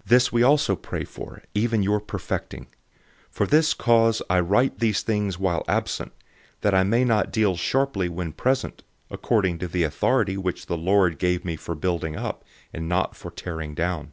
And 0.00 0.08
this 0.08 0.32
we 0.32 0.42
also 0.42 0.74
pray 0.74 1.04
for, 1.04 1.40
even 1.54 1.84
your 1.84 2.00
perfecting. 2.00 2.64
013:010 3.30 3.30
For 3.30 3.46
this 3.46 3.74
cause 3.74 4.20
I 4.28 4.40
write 4.40 4.80
these 4.80 5.02
things 5.02 5.38
while 5.38 5.62
absent, 5.68 6.10
that 6.62 6.74
I 6.74 6.82
may 6.82 7.04
not 7.04 7.30
deal 7.30 7.54
sharply 7.54 8.08
when 8.08 8.32
present, 8.32 8.82
according 9.08 9.60
to 9.60 9.68
the 9.68 9.84
authority 9.84 10.36
which 10.36 10.66
the 10.66 10.76
Lord 10.76 11.16
gave 11.16 11.44
me 11.44 11.54
for 11.54 11.76
building 11.76 12.16
up, 12.16 12.44
and 12.72 12.88
not 12.88 13.14
for 13.14 13.30
tearing 13.30 13.72
down. 13.72 14.12